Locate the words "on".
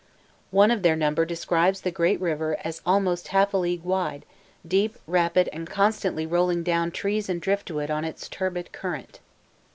7.91-8.03